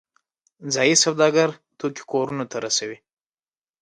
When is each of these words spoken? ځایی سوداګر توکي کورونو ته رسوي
ځایی 0.73 0.95
سوداګر 1.03 1.49
توکي 1.79 2.03
کورونو 2.11 2.43
ته 2.51 2.57
رسوي 2.65 2.97